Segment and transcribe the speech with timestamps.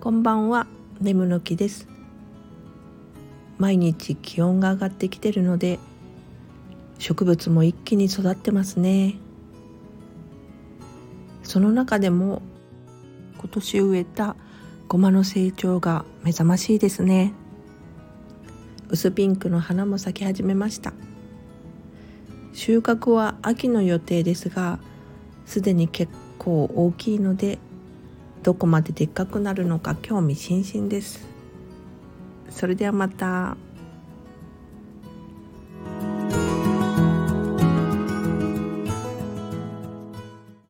[0.00, 0.68] こんばんは。
[1.00, 1.88] 眠の木です。
[3.58, 5.80] 毎日気温が上がってきてるので
[7.00, 9.16] 植物も一気に育ってますね。
[11.42, 12.42] その中でも
[13.38, 14.36] 今年植えた
[14.86, 17.34] ごまの成長が目覚ましいですね。
[18.90, 20.92] 薄ピンクの花も咲き始めました。
[22.52, 24.78] 収穫は秋の予定ですが
[25.44, 27.58] すでに結構大きいので
[28.42, 31.26] どこまででっかくなるのか興味津々です
[32.50, 33.56] それではまた。